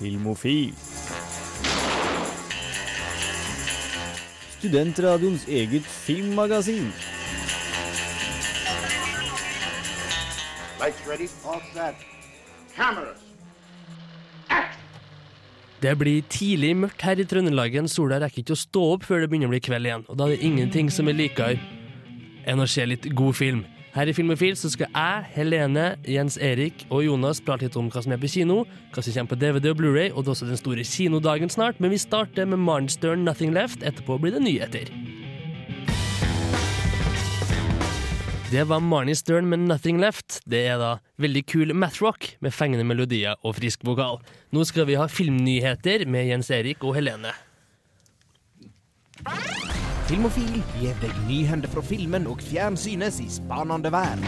[0.00, 0.72] Filmofil.
[4.58, 6.86] Studentradioens eget filmmagasin.
[10.80, 11.94] Lights ready, all set.
[12.76, 13.20] Cameras.
[15.82, 17.88] Det blir tidlig mørkt her i Trøndelagen.
[17.88, 20.06] Sola rekker ikke å stå opp før det begynner å bli kveld igjen.
[20.08, 21.60] Og da er det ingenting som er likere
[22.48, 23.62] enn å se litt god film.
[23.90, 28.02] Her i Filmofil så skal jeg, Helene, Jens Erik og Jonas prate litt om hva
[28.04, 28.62] som er på kino,
[28.94, 31.80] hva som kommer på DVD og Blu-ray, og det er også den store kinodagen snart.
[31.82, 33.82] Men vi starter med Marnstern Nothing Left.
[33.82, 34.94] Etterpå blir det nyheter.
[38.50, 40.40] Det var Marnie Stern med Nothing Left.
[40.46, 44.18] Det er da veldig kul mathrock med fengende melodier og frisk vokal.
[44.50, 47.30] Nå skal vi ha filmnyheter med Jens Erik og Helene.
[50.10, 54.24] Filmofil gir deg nyhender fra filmen og fjernsynets i spanende verden.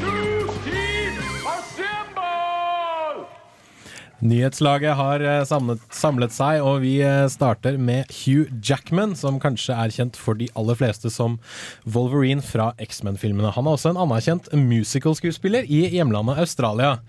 [4.23, 9.75] Nyhetslaget har eh, samlet, samlet seg, og vi eh, starter med Hugh Jackman, som kanskje
[9.75, 11.41] er kjent for de aller fleste som
[11.83, 13.51] Wolverine fra X-Men-filmene.
[13.59, 17.01] Han er også en anerkjent musical-skuespiller i hjemlandet Australia.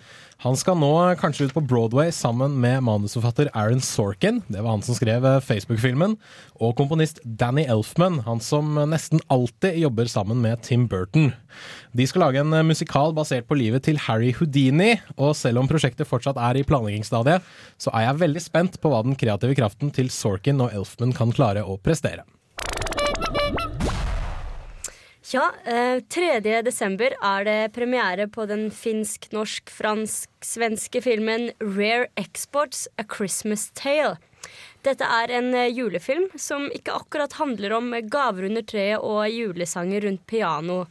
[0.42, 4.84] Han skal nå kanskje ut på Broadway sammen med manusforfatter Aaron Sorkin, det var han
[4.86, 6.18] som skrev eh, Facebook-filmen,
[6.60, 11.32] og komponist Danny Elfman, han som nesten alltid jobber sammen med Tim Burton.
[11.94, 15.70] De skal lage en eh, musikal basert på livet til Harry Houdini, og selv om
[15.70, 17.46] prosjektet fortsatt er i planleggingsstadiet,
[17.78, 21.32] så er jeg veldig spent på hva den kreative kraften til Sorkin og Elfman kan
[21.36, 22.26] klare å prestere.
[25.34, 26.62] Ja, eh, 3.
[26.62, 34.22] desember er det premiere på den finsk-norsk-fransk-svenske filmen Rare Exports A Christmas Tale.
[34.86, 40.06] Dette er en eh, julefilm som ikke akkurat handler om gaver under treet og julesanger
[40.06, 40.86] rundt piano.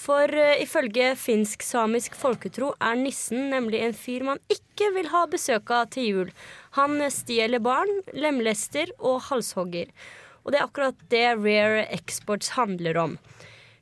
[0.00, 5.68] For eh, ifølge finsk-samisk folketro er nissen nemlig en fyr man ikke vil ha besøk
[5.68, 6.32] av til jul.
[6.80, 9.92] Han stjeler barn, lemlester og halshogger.
[10.40, 13.20] Og det er akkurat det Rare Exports handler om.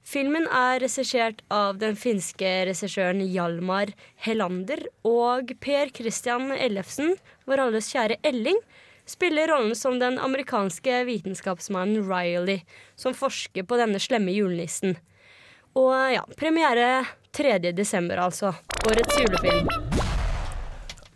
[0.03, 3.93] Filmen er regissert av den finske regissøren Hjalmar
[4.25, 7.15] Helander, og Per Christian Ellefsen,
[7.47, 8.59] vår alles kjære Elling,
[9.07, 12.65] spiller rollen som den amerikanske vitenskapsmannen Riley,
[12.99, 14.99] som forsker på denne slemme julenissen.
[15.79, 17.59] Og ja, premiere 3.
[17.73, 18.53] desember, altså.
[18.91, 20.12] Årets julefilm.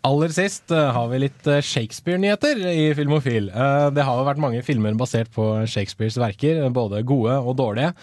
[0.05, 3.49] Aller sist eh, har vi litt eh, Shakespeare-nyheter i Filmofil.
[3.49, 7.93] Eh, det har jo vært mange filmer basert på Shakespeares verker, både gode og dårlige.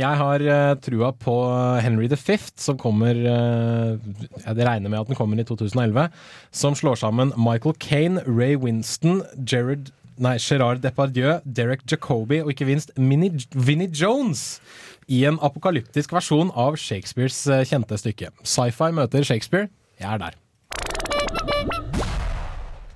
[0.00, 0.44] Jeg har
[0.84, 1.34] trua på
[1.82, 6.10] Henry V, som kommer Jeg regner med at den kommer i 2011.
[6.52, 9.90] Som slår sammen Michael Kane, Ray Winston, Gerard
[10.20, 14.60] Nei, Gerard Depardieu, Derek Jacobi og ikke minst Mini, Vinnie Jones
[15.08, 17.40] i en apokalyptisk versjon av Shakespeares
[17.70, 18.28] kjente stykke.
[18.44, 19.72] Sci-fi møter Shakespeare.
[19.96, 20.40] Jeg er der.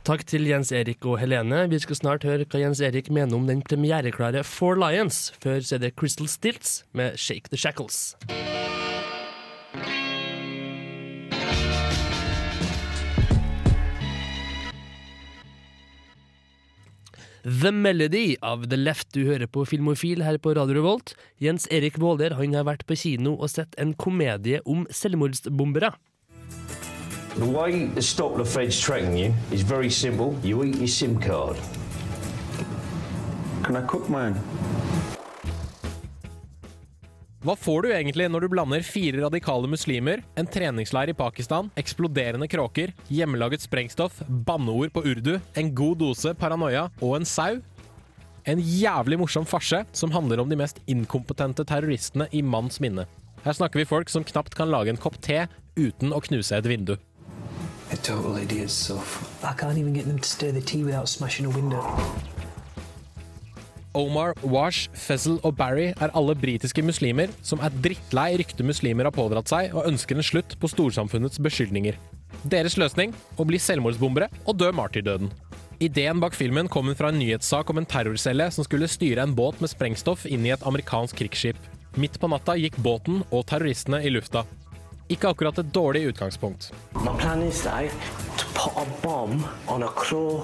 [0.05, 1.63] Takk til Jens Erik og Helene.
[1.73, 5.31] Vi skal snart høre hva Jens Erik mener om den premiereklare Four Lions.
[5.41, 8.13] Før så er det Crystal Stilts med Shake the Shackles.
[17.49, 21.17] The Melody av The Left du hører på Filmofil her på Radio Revolt.
[21.41, 25.97] Jens Erik Våler han har vært på kino og sett en komedie om selvmordsbombere.
[27.35, 30.37] The way to stop the feds tracking you is very simple.
[30.45, 31.57] You eat your SIM card.
[33.65, 34.39] Can I cook mine?
[37.43, 42.47] Hva får du egentlig når du blander fire radikale muslimer, en treningsleir i Pakistan, eksploderende
[42.49, 47.59] kråker, hjemmelaget sprengstoff, banneord på urdu, en god dose paranoia og en sau?
[48.47, 53.09] En jævlig morsom farse som handler om de mest inkompetente terroristene i manns minne.
[53.43, 56.71] Her snakker vi folk som knapt kan lage en kopp te uten å knuse et
[56.71, 56.95] vindu.
[57.89, 59.01] They're total idiots, so
[59.43, 61.83] I can't even get them to stir the tea without smashing a window.
[63.95, 69.15] Omar, Wash, Fezzel og Barry er alle britiske muslimer som er drittlei ryktet muslimer har
[69.15, 72.01] pådratt seg, og ønsker en slutt på storsamfunnets beskyldninger.
[72.43, 75.31] Deres løsning å bli selvmordsbombere og dø martyrdøden.
[75.83, 79.63] Ideen bak filmen kommer fra en nyhetssak om en terrorcelle som skulle styre en båt
[79.63, 81.59] med sprengstoff inn i et amerikansk krigsskip.
[81.95, 84.43] Midt på natta gikk båten og terroristene i lufta.
[85.15, 86.73] Ikke akkurat et dårlig utgangspunkt.
[86.99, 87.91] My plan is though
[88.37, 90.43] to put a bomb on a crow.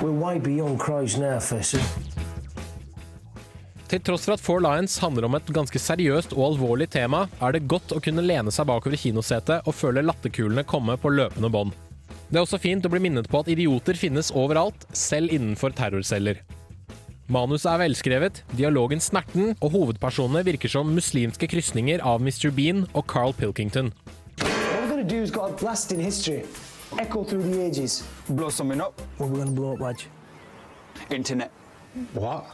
[0.00, 1.80] We're way beyond crows now, Fessy.
[3.90, 7.56] Til tross for at Four Lions handler om et ganske seriøst og alvorlig tema, er
[7.56, 11.50] det godt å kunne lene seg bakover i kinosetet og føle latterkulene komme på løpende
[11.50, 11.74] bånd.
[12.30, 16.38] Det er også fint å bli minnet på at idioter finnes overalt, selv innenfor terrorceller.
[17.30, 22.50] Manuset er velskrevet, dialogen snerten, og hovedpersonene virker som muslimske krysninger av Mr.
[22.50, 23.92] Bean og Carl Pilkington.
[24.40, 24.50] What
[24.80, 26.42] we're gonna do is got a blast in history.
[26.98, 28.02] Echo through the ages.
[28.26, 28.98] Blow something up.
[29.16, 30.08] What we're gonna blow up, Raj?
[31.10, 31.54] Internet.
[32.18, 32.50] What?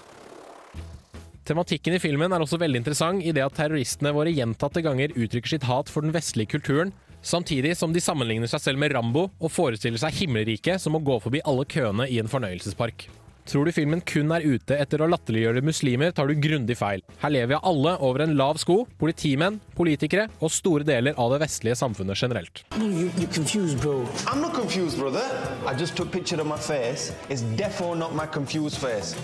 [1.49, 5.56] Tematikken i filmen er også veldig interessant i det at terroristene våre gjentatte ganger uttrykker
[5.56, 6.93] sitt hat for den vestlige kulturen,
[7.25, 11.17] samtidig som de sammenligner seg selv med Rambo og forestiller seg himmelriket som å gå
[11.25, 13.08] forbi alle køene i en fornøyelsespark.
[13.47, 17.03] Tror du filmen kun er ute etter å latterliggjøre muslimer, tar du grundig feil.
[17.23, 21.45] Her lever vi alle over en lav sko, politimenn, politikere og store deler av det
[21.45, 22.65] vestlige samfunnet generelt.
[22.75, 24.01] You, you're confused, bro.
[24.27, 25.23] I'm not confused, brother.
[25.63, 27.13] I just took picture of my face.
[27.31, 29.15] It's definitely not my confused face.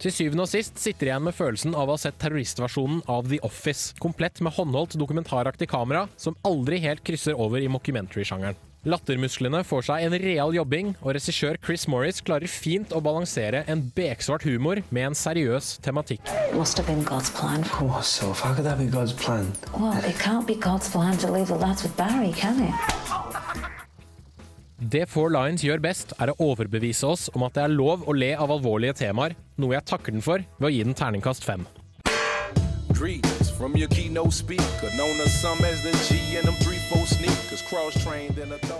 [0.00, 3.28] Til syvende og sist sitter jeg igjen med følelsen av å ha sett terroristversjonen av
[3.28, 8.56] The Office, komplett med håndholdt dokumentaraktig kamera som aldri helt krysser over i mockumentary-sjangeren.
[8.86, 13.80] Lattermusklene får seg en real jobbing, og regissør Chris Morris klarer fint å balansere en
[13.96, 16.22] beksvart humor med en seriøs tematikk.
[16.54, 17.64] Must have been God's plan.
[17.74, 18.44] Come on, Soph.
[18.44, 18.78] How could that
[19.18, 19.50] plan?
[19.74, 22.74] Well, it can't be God's plan to leave the lads Barry, can it?
[24.78, 28.14] Det Four Lines gjør best, er å overbevise oss om at det er lov å
[28.14, 31.66] le av alvorlige temaer, noe jeg takker den for ved å gi den terningkast fem.
[32.94, 36.46] Greetings from your keynote speaker, known as some as the G and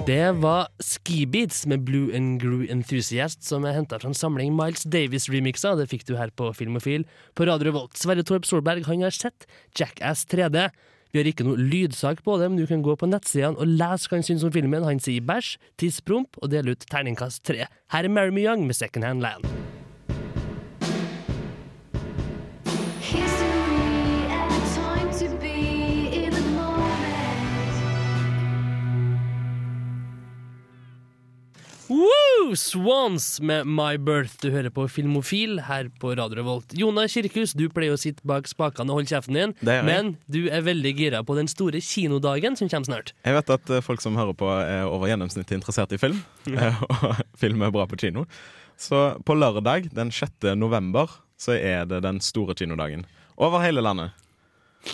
[0.06, 4.86] Det var Skibeats med Blue and Grew Enthusiast, som er henta fra en samling Miles
[4.86, 5.74] Davis-remixer.
[5.80, 7.98] Det fikk du her på Filmofil på Radio Revolt.
[7.98, 10.68] Sverre Torp Solberg han har sett Jackass 3D.
[11.10, 14.06] Vi har ikke noe lydsak på det, men du kan gå på nettsidene og lese
[14.06, 14.86] hva han syns om filmen.
[14.86, 17.66] Han sier bæsj, tidspromp og deler ut terningkast tre.
[17.90, 19.65] Her er Mary Me Young med Second Hand Land.
[31.88, 32.56] Woo!
[32.56, 34.34] Swans med My Birth.
[34.42, 36.72] Du hører på Filmofil her på Radio Revolt.
[36.74, 39.54] Jona Kirkhus, du pleier å sitte bak spakene og holde kjeften din,
[39.86, 43.12] men du er veldig gira på den store kinodagen som kommer snart.
[43.26, 46.18] Jeg vet at eh, folk som hører på er over gjennomsnittet interessert i film,
[46.50, 48.26] eh, og film er bra på kino.
[48.76, 50.50] Så på lørdag den 6.
[50.58, 53.06] november så er det den store kinodagen.
[53.36, 54.16] Over hele landet.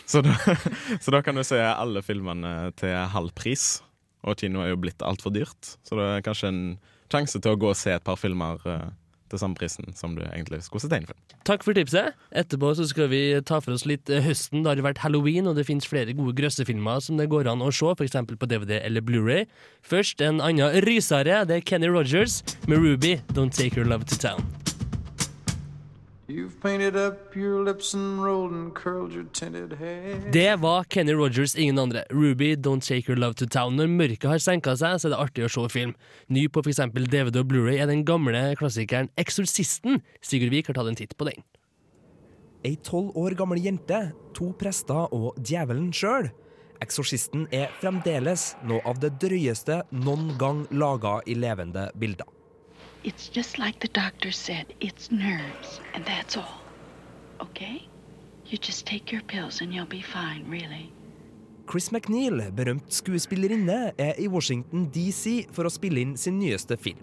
[0.05, 0.37] Så da,
[1.03, 3.81] så da kan du se alle filmene til halv pris.
[4.23, 6.65] Og kino er jo blitt altfor dyrt, så det er kanskje en
[7.13, 8.91] sjanse til å gå og se et par filmer eh,
[9.33, 11.21] til samme prisen som du egentlig skulle sett en film.
[11.49, 12.17] Takk for tipset.
[12.39, 14.63] Etterpå så skal vi ta for oss litt eh, høsten.
[14.63, 17.73] Det har vært halloween, og det finnes flere gode grøssefilmer som det går an å
[17.75, 18.19] se, f.eks.
[18.31, 19.49] på DVD eller Blu-ray.
[19.83, 21.43] Først en annen rysare.
[21.49, 24.47] Det er Kenny Rogers med Ruby, Don't Take Your Love to Town.
[30.33, 32.05] Det var Kenny Rogers, ingen andre.
[32.11, 33.77] Ruby, Don't Take Your Love to Town.
[33.77, 35.95] Når mørket har senka seg, så er det artig å se film.
[36.33, 36.81] Ny på f.eks.
[36.97, 40.01] DVD og Blu-ray er den gamle klassikeren Eksorsisten.
[40.25, 41.45] Sigurd Vik har tatt en titt på den.
[42.65, 46.31] Ei tolv år gammel jente, to prester og djevelen sjøl.
[46.83, 52.27] Eksorsisten er fremdeles noe av det drøyeste noen gang laga i levende bilder.
[53.05, 54.67] It's just like the doctor said.
[54.81, 56.63] It's nerves, and that's all.
[57.41, 57.89] Okay?
[58.47, 60.93] You just take your pills and you'll be fine, really.
[61.67, 67.03] Chris McNeil, berømt skuespillerinne, er i Washington DC for å spille inn sin nyeste film.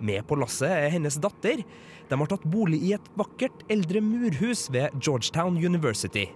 [0.00, 1.62] Med på lasset er hennes datter.
[2.08, 6.26] De har tatt bolig i et vakkert eldre murhus ved Georgetown University.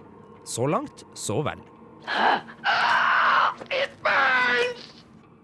[0.45, 1.59] Så langt, så vel.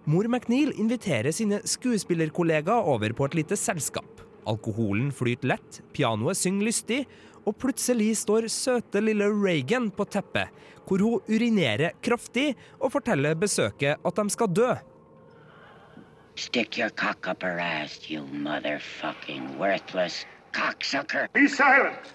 [0.09, 4.23] Mor McNeil inviterer sine skuespillerkollegaer over på et lite selskap.
[4.49, 7.03] Alkoholen flyter lett, pianoet synger lystig,
[7.45, 10.49] og plutselig står søte lille Reagan på teppet,
[10.87, 14.71] hvor hun urinerer kraftig og forteller besøket at de skal dø.
[16.35, 21.27] Stick your cock up her ass, you motherfucking worthless cocksucker.
[21.33, 22.13] Be silent!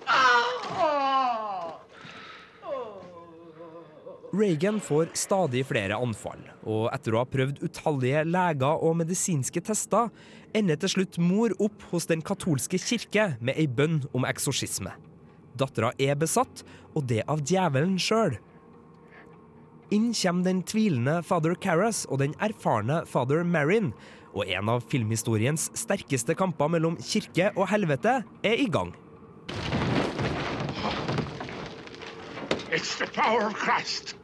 [4.34, 10.10] Reagan får stadig flere anfall, og etter å ha prøvd utallige leger og medisinske tester,
[10.56, 14.90] ender til slutt mor opp hos den katolske kirke med ei bønn om eksorsisme.
[15.56, 16.64] Dattera er besatt,
[16.96, 18.36] og det av djevelen sjøl.
[19.94, 23.92] Inn kommer den tvilende fader Carras og den erfarne fader Marin,
[24.34, 28.90] og en av filmhistoriens sterkeste kamper mellom kirke og helvete er i gang.
[32.76, 34.16] It's the power of Christ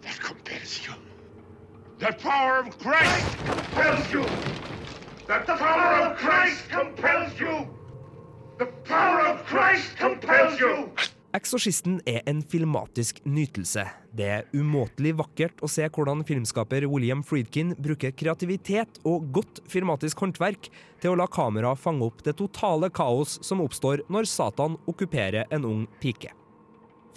[0.00, 0.94] that compels you.
[1.98, 4.24] The power of Christ compels you.
[5.26, 7.68] The power of Christ compels you.
[8.58, 10.88] The power of Christ compels you.
[11.36, 13.84] Eksorsisten er en filmatisk nytelse.
[14.16, 20.24] Det er umåtelig vakkert å se hvordan filmskaper William Friedkin bruker kreativitet og godt filmatisk
[20.24, 20.72] håndverk
[21.04, 25.68] til å la kamera fange opp det totale kaos som oppstår når Satan okkuperer en
[25.68, 26.37] ung pike.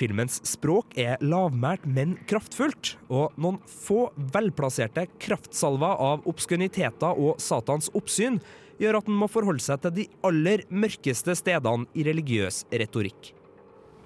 [0.01, 7.91] Filmens språk er lavmælt, men kraftfullt, og noen få velplasserte kraftsalver av obskøniteter og Satans
[7.93, 8.39] oppsyn
[8.81, 13.29] gjør at den må forholde seg til de aller mørkeste stedene i religiøs retorikk.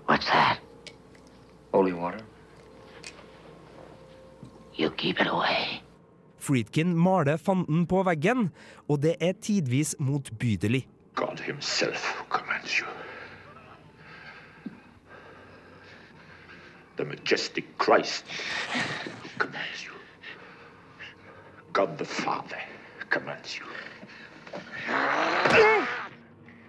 [0.09, 0.59] What's that?
[1.71, 2.19] Holy water.
[4.75, 5.79] You keep it away.
[6.43, 8.49] Friedkin maler fanden på veggen,
[8.91, 10.83] og det er tidvis motbydelig.
[11.15, 12.91] God himself commands you.
[16.97, 18.23] The majestic Christ
[19.37, 19.91] commands you.
[21.73, 22.61] God the Father
[23.09, 23.65] commands you.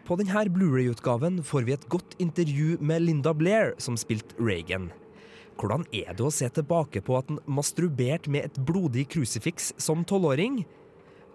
[0.06, 4.90] På denne Blu-ray-utgaven får vi et godt intervju med Linda Blair, som spilte Reagan.
[5.58, 10.04] Hvordan er det å se tilbake på at han masturberte med et blodig krusifiks som
[10.04, 10.64] tolvåring?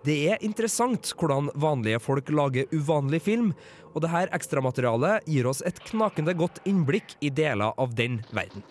[0.02, 3.52] Det er interessant hvordan vanlige folk lager uvanlig film,
[3.94, 8.66] og dette ekstramaterialet gir oss et knakende godt innblikk i deler av den verden.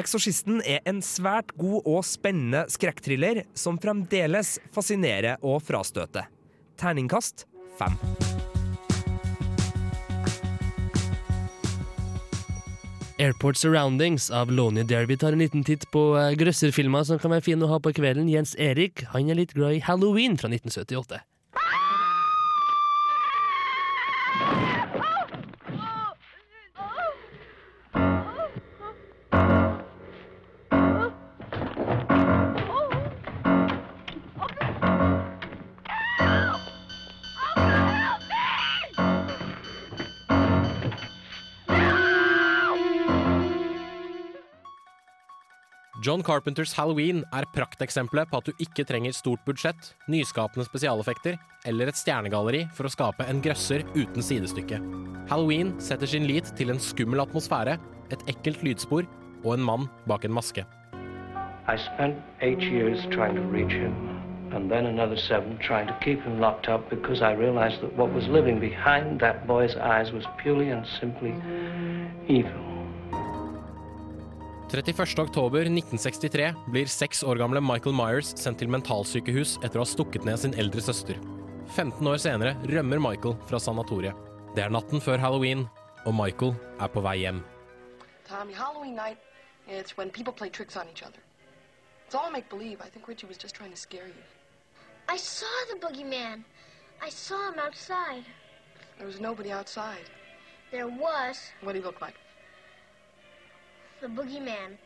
[0.00, 6.32] Eksorsisten er en svært god og spennende skrekkthriller som fremdeles fascinerer og frastøter.
[6.80, 7.44] Terningkast
[7.76, 8.00] fem.
[13.22, 17.44] Airport Surroundings av Lonnie Derby tar en liten titt på eh, grøsserfilmer som kan være
[17.46, 18.26] fine å ha på kvelden.
[18.26, 21.22] Jens Erik han er litt glad i Halloween fra 1978.
[46.02, 51.36] John Carpenters Halloween er prakteksempelet på at du ikke trenger stort budsjett, nyskapende spesialeffekter
[51.70, 54.80] eller et stjernegalleri for å skape en grøsser uten sidestykke.
[55.30, 57.76] Halloween setter sin lit til en skummel atmosfære,
[58.10, 59.06] et ekkelt lydspor
[59.44, 60.66] og en mann bak en maske.
[61.70, 63.94] I spent eight years trying to reach him,
[64.50, 68.10] and then another seven trying to keep him locked up because I realized that what
[68.10, 71.36] was living behind that boy's eyes was purely and simply
[72.26, 72.71] evil.
[74.72, 75.18] 31.
[75.18, 80.24] oktober 1963 blir seks år gamle Michael Myers sendt til mentalsykehus etter å ha stukket
[80.24, 81.18] ned sin eldre søster.
[81.76, 84.16] 15 år senere rømmer Michael fra sanatoriet.
[84.56, 85.66] Det er natten før halloween,
[86.08, 87.42] og Michael er på vei hjem.
[88.24, 89.20] Tommy, Halloween night,
[89.68, 91.20] it's when people play tricks on each other.
[92.06, 92.80] It's all make believe.
[92.80, 94.24] I think Richie was just trying to scare you.
[95.06, 96.44] I saw the boogeyman.
[97.04, 98.24] I saw him outside.
[98.96, 100.08] There was nobody outside.
[100.70, 102.16] There was What did he look like?
[104.02, 104.76] The boogeyman.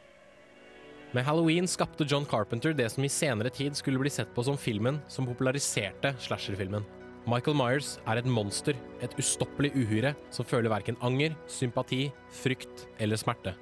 [1.12, 4.58] Med Halloween skapte John Carpenter det som i senere tid skulle bli sett på som
[4.58, 6.84] filmen som populariserte slasherfilmen.
[7.26, 12.10] Michael Myers er et monster, et ustoppelig uhyre som føler verken anger, sympati,
[12.42, 13.56] frykt eller smerte.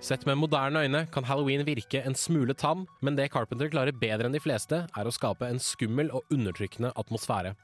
[0.00, 4.28] Sett med moderne øyne kan halloween virke en smule tam, men det Carpenter klarer bedre
[4.28, 7.54] enn de fleste, er å skape en skummel og undertrykkende atmosfære.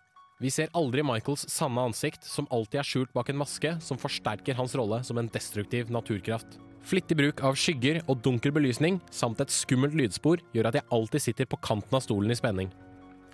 [0.43, 4.59] Vi ser aldri Michaels sanne ansikt, som alltid er skjult bak en maske som forsterker
[4.59, 6.59] hans rolle som en destruktiv naturkraft.
[6.83, 11.25] Flittig bruk av skygger og dunkel belysning, samt et skummelt lydspor, gjør at jeg alltid
[11.25, 12.73] sitter på kanten av stolen i spenning.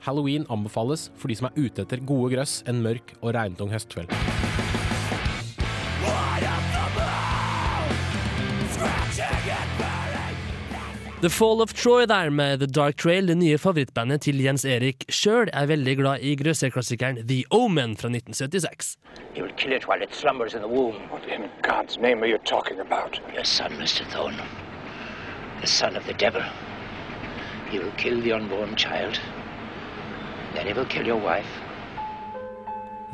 [0.04, 4.12] Halloween anbefales for de som er ute etter gode grøss en mørk og regntung høstkveld.
[11.20, 15.02] The Fall of Troy der med The Dark Trail, det nye favorittbandet til Jens Erik
[15.10, 18.92] sjøl, er veldig glad i grøsserklassikeren The Omen fra 1976.
[19.34, 20.94] He will kill it while it slumbers in the womb.
[21.10, 23.18] What in God's name are you talking about?
[23.34, 24.06] Your son, Mr.
[24.14, 24.46] Thorne.
[25.60, 26.42] The son of the devil.
[27.70, 29.18] He will kill the unborn child.
[30.54, 31.50] Then he will kill your wife.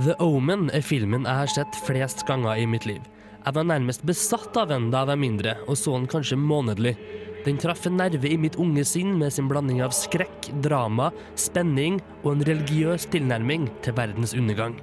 [0.04, 3.00] The Omen er filmen jeg har sett flest ganger i mitt liv.
[3.44, 6.98] Jeg var nærmest besatt av den da jeg var mindre, og så den kanskje månedlig.
[7.44, 11.98] Den traff en nerve i mitt unge sinn med sin blanding av skrekk, drama, spenning
[12.22, 14.78] og en religiøs tilnærming til verdens undergang.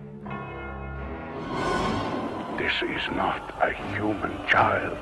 [2.60, 5.02] This is not a human child.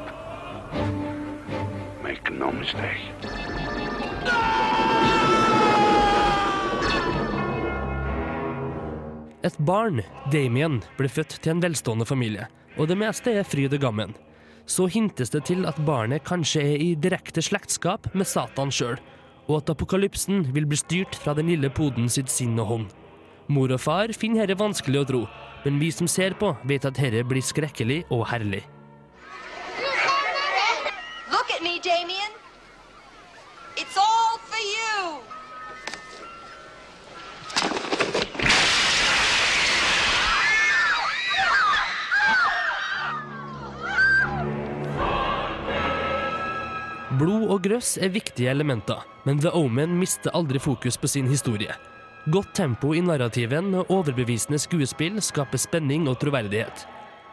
[2.00, 3.12] Make no mistake.
[9.44, 10.00] Et barn,
[10.32, 12.48] Damien, ble født til en velstående familie,
[12.80, 14.16] og det meste er fryd og gammen.
[14.70, 19.00] Så hintes det til at barnet kanskje er i direkte slektskap med Satan sjøl,
[19.50, 22.90] og at apokalypsen vil bli styrt fra den lille poden sitt sinn og hånd.
[23.50, 25.22] Mor og far finner dette vanskelig å tro,
[25.66, 28.62] men vi som ser på, vet at dette blir skrekkelig og herlig.
[31.34, 32.32] At me, Damien.
[33.76, 34.09] It's all
[47.20, 51.74] Blod og grøss er viktige elementer, men The Omen mister aldri fokus på sin historie.
[52.32, 56.86] Godt tempo i narrativen og overbevisende skuespill skaper spenning og troverdighet.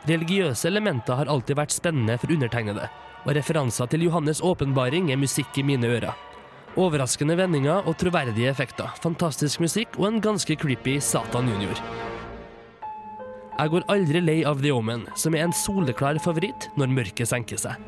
[0.09, 2.89] Religiøse elementer har alltid vært spennende for undertegnede,
[3.27, 6.15] og referanser til Johannes' åpenbaring er musikk i mine ører.
[6.77, 11.79] Overraskende vendinger og troverdige effekter, fantastisk musikk og en ganske creepy Satan junior.
[13.57, 17.61] Jeg går aldri lei av The Omen, som er en soleklar favoritt når mørket senker
[17.61, 17.79] seg.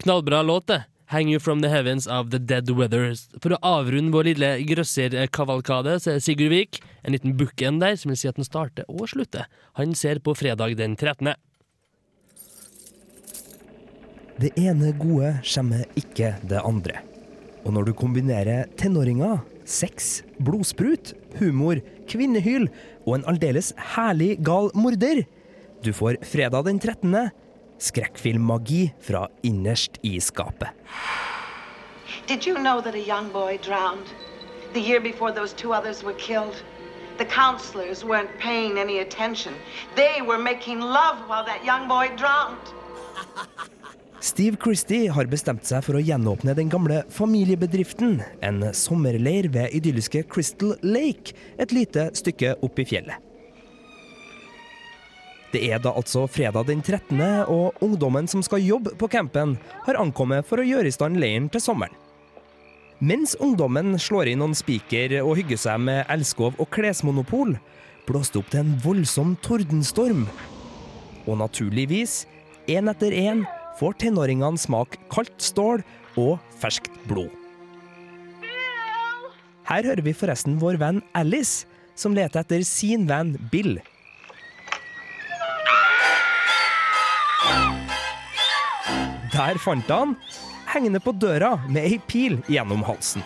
[0.00, 0.84] Knallbra låt, det.
[1.06, 3.28] 'Hang You From The Heavens' av The Dead Weathers.
[3.42, 8.08] For å avrunde vår lille grøsserkavalkade, så er Sigurd Vik, en liten bookend der, som
[8.08, 9.44] vil si at den starter og slutter.
[9.76, 11.34] Han ser på fredag den 13.
[14.40, 17.02] Det ene gode skjemmer ikke det andre.
[17.66, 22.70] Og når du kombinerer tenåringer, sex, blodsprut, humor, kvinnehyl
[23.04, 25.26] og en aldeles herlig gal morder,
[25.84, 27.32] du får fredag den 13.
[27.80, 30.68] skrekkfilmmagi fra innerst i skapet.
[32.26, 34.06] Did you know that a young boy drowned
[34.72, 36.62] the year before those two others were killed?
[37.18, 39.54] The counselors weren't paying any attention.
[39.96, 42.64] They were making love while that young boy drowned.
[44.20, 50.26] Steve Christie har bestemt seg for å gjenåpne den gamle familiebedriften, en sommerleir ved idylliske
[50.28, 53.29] Crystal Lake, et lite stykke opp i fjellet.
[55.50, 57.18] Det er da altså fredag den 13.,
[57.50, 61.48] og ungdommen som skal jobbe på campen, har ankommet for å gjøre i stand leiren
[61.50, 61.96] til sommeren.
[63.00, 67.54] Mens ungdommen slår inn noen spiker og hygger seg med elskov og klesmonopol,
[68.06, 70.26] blåste opp til en voldsom tordenstorm.
[71.24, 72.26] Og naturligvis,
[72.68, 73.46] én etter én,
[73.80, 75.80] får tenåringene smake kaldt stål
[76.20, 77.32] og ferskt blod.
[79.70, 81.64] Her hører vi forresten vår venn Alice,
[81.96, 83.78] som leter etter sin venn Bill.
[89.32, 90.14] Der fant han,
[90.72, 93.22] hengende på døra med ei pil gjennom halsen.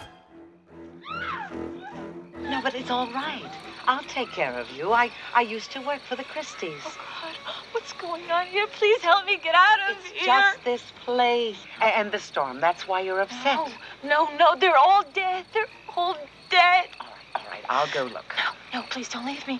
[2.50, 3.50] No, but it's all right.
[3.86, 4.92] I'll take care of you.
[4.92, 6.80] I, I used to work for the Christies.
[6.86, 7.34] Oh, God.
[7.72, 8.66] What's going on here?
[8.78, 10.26] Please help me get out of It's here.
[10.26, 12.60] just this place and the storm.
[12.60, 13.56] That's why you're upset.
[13.56, 13.68] No,
[14.04, 14.54] no, no.
[14.58, 15.44] They're all dead.
[15.52, 16.16] They're all
[16.48, 16.86] dead.
[17.34, 18.34] All right, I'll go look.
[18.72, 19.58] No, please don't leave me.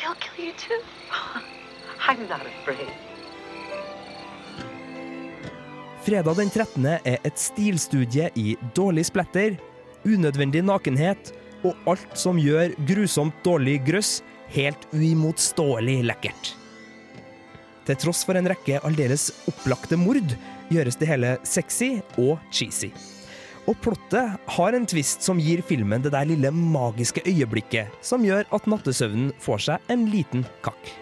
[0.00, 0.80] They'll kill you too.
[2.00, 2.90] I'm not afraid.
[6.06, 6.84] Fredag den 13.
[7.02, 9.56] er et stilstudie i dårlig splatter,
[10.06, 11.32] unødvendig nakenhet
[11.66, 14.20] og alt som gjør grusomt dårlig grøss
[14.54, 16.52] helt uimotståelig lekkert.
[17.88, 20.36] Til tross for en rekke aldeles opplagte mord,
[20.70, 22.92] gjøres det hele sexy og cheesy.
[23.66, 28.46] Og plottet har en twist som gir filmen det der lille magiske øyeblikket som gjør
[28.54, 30.94] at nattesøvnen får seg en liten kakk.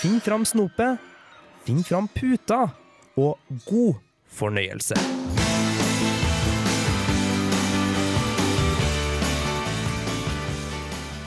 [0.00, 0.96] Finn fram snopet,
[1.66, 2.70] finn fram puta,
[3.20, 3.34] og
[3.66, 3.98] god
[4.32, 4.96] fornøyelse.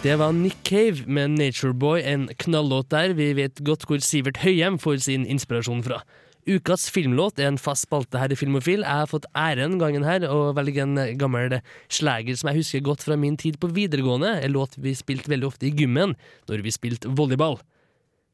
[0.01, 4.79] Det var Nick Cave med Natureboy, en knallåt der vi vet godt hvor Sivert Høyem
[4.81, 6.01] får sin inspirasjon fra.
[6.49, 8.81] Ukas filmlåt er en fast spalte her i Filmofil.
[8.81, 11.59] Jeg har fått æren gangen her å velge en gammel
[11.93, 14.33] slager som jeg husker godt fra min tid på videregående.
[14.41, 16.17] En låt vi spilte veldig ofte i gymmen
[16.49, 17.62] når vi spilte volleyball.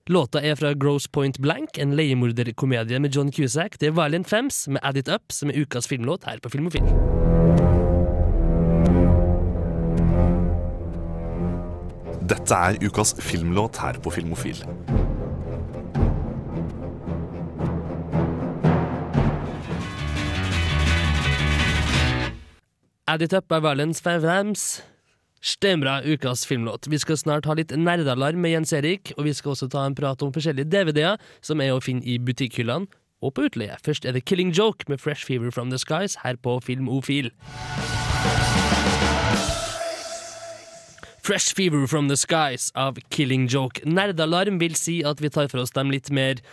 [0.09, 3.75] Låta er fra Gross Point Blank, en leiemorderkomedie med John Cusack.
[3.79, 6.81] Det er Violent Femmes med Add It Up, som er ukas filmlåt her på Filmofil.
[12.25, 14.65] Dette er ukas filmlåt her på Filmofil.
[23.07, 24.81] Add It Up er Violence Femmes.
[25.41, 26.87] Steinbra ukas filmlåt.
[26.91, 29.95] Vi skal snart ha litt nerdealarm med Jens Erik, og vi skal også ta en
[29.95, 32.89] prat om forskjellige DVD-er som er å finne i butikkhyllene
[33.23, 33.77] og på utleie.
[33.83, 37.31] Først er det Killing Joke med Fresh Fever From The Skies her på Filmofil.
[41.23, 43.83] Fresh Fever From The Skies av Killing Joke.
[43.87, 46.43] Nerdealarm vil si at vi tar for oss de litt mer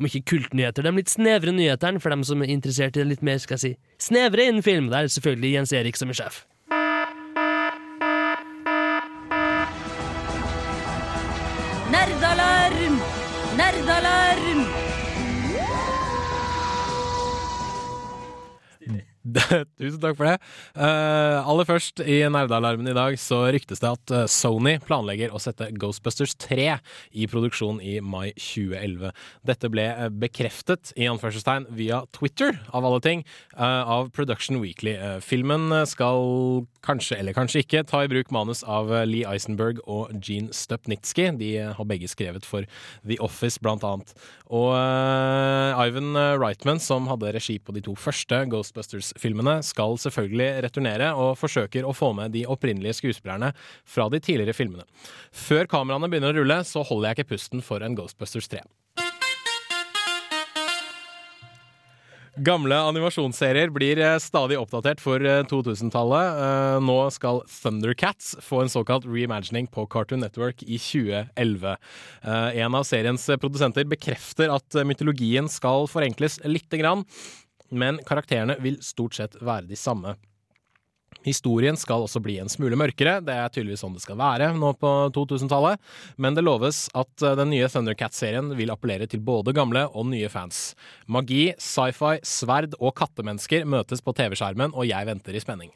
[0.00, 3.24] om ikke kultnyheter, de litt snevre nyhetene for dem som er interessert i det litt
[3.24, 3.72] mer skal jeg si,
[4.08, 4.92] snevre innen film.
[4.92, 6.44] Det er selvfølgelig Jens Erik som er sjef.
[19.78, 20.36] Tusen takk for det.
[20.76, 25.40] Uh, aller først, i nerdealarmen i dag så ryktes det at eh, Sony planlegger å
[25.42, 26.68] sette Ghostbusters 3
[27.16, 29.12] i produksjon i mai 2011.
[29.48, 33.24] Dette ble eh, bekreftet i anførselstegn via Twitter, av alle ting,
[33.56, 34.96] uh, av Production Weekly.
[34.96, 39.82] Uh, filmen skal kanskje eller kanskje ikke ta i bruk manus av eh, Lee Eisenberg
[39.84, 41.28] og Gene Stupnitsky.
[41.40, 42.66] De eh, har begge skrevet for
[43.06, 44.14] The Office, blant annet.
[44.46, 51.10] Og uh, Ivan Reitman, som hadde regi på de to første Ghostbusters-filmene, skal selvfølgelig returnere
[51.18, 53.50] og forsøker å få med de opprinnelige skuespillerne
[53.82, 54.86] fra de tidligere filmene.
[55.34, 58.62] Før kameraene begynner å rulle, så holder jeg ikke pusten for en Ghostbusters 3.
[62.36, 66.40] Gamle animasjonsserier blir eh, stadig oppdatert for eh, 2000-tallet.
[66.44, 71.78] Eh, Nå skal Thundercats få en såkalt reimagining på Cartoon Network i 2011.
[72.28, 77.06] Eh, En av seriens produsenter bekrefter at mytologien skal forenkles lite grann,
[77.72, 80.18] men karakterene vil stort sett være de samme.
[81.26, 84.72] Historien skal også bli en smule mørkere, det er tydeligvis sånn det skal være nå
[84.78, 85.82] på 2000-tallet,
[86.22, 90.30] men det loves at eh, den nye Thundercat-serien vil appellere til både gamle og nye
[90.32, 90.70] fans.
[91.10, 95.74] Magi, sci-fi, sverd og kattemennesker møtes på TV-skjermen, og jeg venter i spenning.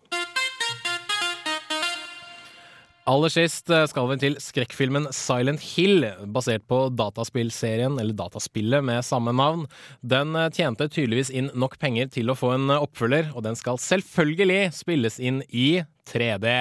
[3.11, 9.03] Aller sist eh, skal vi til skrekkfilmen Silent Hill, basert på dataspillserien, eller dataspillet med
[9.07, 9.65] samme navn.
[10.07, 13.59] Den eh, tjente tydeligvis inn nok penger til å få en eh, oppfølger, og den
[13.59, 15.81] skal selvfølgelig spilles inn i
[16.13, 16.53] 3D.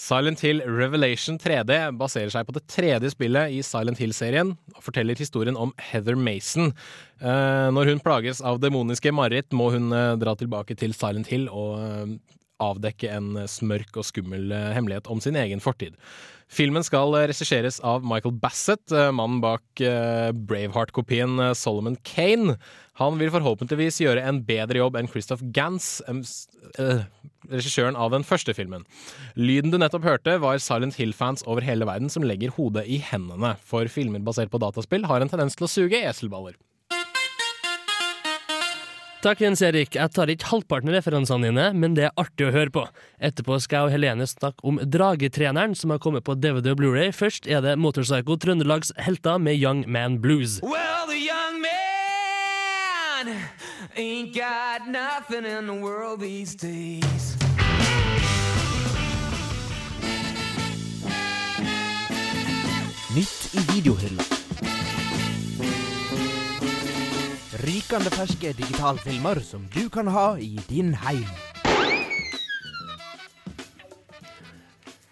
[0.00, 5.16] Silent Hill Revelation 3D baserer seg på det tredje spillet i Silent Hill-serien og forteller
[5.20, 6.72] historien om Heather Mason.
[7.20, 12.16] Når hun plages av demoniske mareritt, må hun dra tilbake til Silent Hill og
[12.62, 15.96] avdekke en smørk og skummel eh, hemmelighet om sin egen fortid.
[16.50, 22.56] Filmen skal eh, regisseres av Michael Bassett, eh, mannen bak eh, Braveheart-kopien eh, Solomon Kane.
[22.98, 26.02] Han vil forhåpentligvis gjøre en bedre jobb enn Christoph Gans,
[27.48, 28.84] regissøren av den første filmen.
[29.40, 33.54] Lyden du nettopp hørte, var Silent Hill-fans over hele verden som legger hodet i hendene,
[33.64, 36.58] for filmer basert på dataspill har en tendens til å suge eselballer.
[39.20, 39.98] Takk, Jens Erik.
[39.98, 42.86] Jeg tar ikke halvparten av referansene dine, men det er artig å høre på.
[43.20, 47.12] Etterpå skal jeg og Helene snakke om Dragetreneren, som har kommet på DVD og Blu-ray.
[47.12, 50.62] Først er det Motorpsycho, Trøndelags helter med Young Man Blues.
[50.64, 53.36] Well, the young man
[53.92, 57.36] ain't got nothing in the world these days.
[67.90, 71.24] Rykende ferske digitalfilmer som du kan ha i din heim.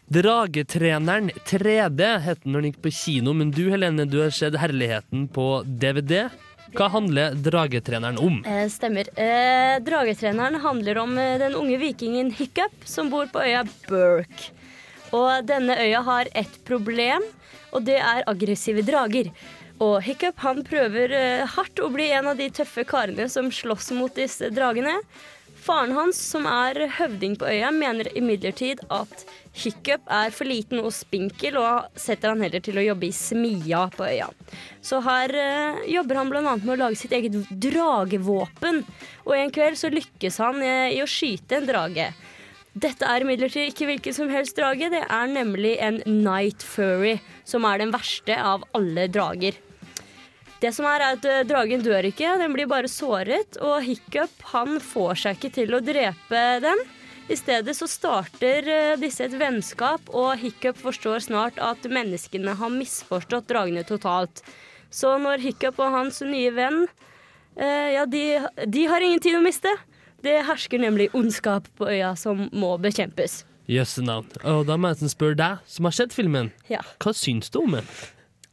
[0.07, 4.55] Dragetreneren 3D het den når den gikk på kino, men du Helene, du har sett
[4.63, 6.29] Herligheten på DVD.
[6.79, 8.39] Hva handler Dragetreneren om?
[8.47, 9.11] Eh, stemmer.
[9.19, 14.53] Eh, dragetreneren handler om eh, den unge vikingen Hiccup som bor på øya Burke.
[15.11, 17.27] Og denne øya har ett problem,
[17.75, 19.35] og det er aggressive drager.
[19.85, 23.93] Og Hiccup han prøver eh, hardt å bli en av de tøffe karene som slåss
[23.95, 24.97] mot disse dragene.
[25.59, 29.25] Faren hans, som er høvding på øya, mener imidlertid at
[29.59, 33.85] Hiccup er for liten og spinkel, og setter han heller til å jobbe i smia
[33.95, 34.31] på øya.
[34.83, 36.57] Så her eh, jobber han bl.a.
[36.57, 38.83] med å lage sitt eget dragevåpen,
[39.27, 42.11] og en kveld så lykkes han eh, i å skyte en drage.
[42.79, 47.67] Dette er imidlertid ikke hvilken som helst drage, det er nemlig en Night Furry, som
[47.67, 49.59] er den verste av alle drager.
[50.61, 54.43] Det som er, er at eh, Dragen dør ikke, den blir bare såret, og Hiccup
[54.53, 56.81] han får seg ikke til å drepe den.
[57.29, 62.73] I stedet så starter eh, disse et vennskap, og Hiccup forstår snart at menneskene har
[62.75, 64.43] misforstått dragene totalt.
[64.91, 66.87] Så når Hiccup og hans nye venn
[67.61, 68.25] eh, Ja, de,
[68.67, 69.71] de har ingen tid å miste.
[70.25, 73.45] Det hersker nemlig ondskap på øya som må bekjempes.
[73.71, 74.33] Jøsse navn.
[74.49, 76.81] Og da må jeg spørre deg, som har sett filmen, Ja.
[76.99, 77.87] hva syns du om den?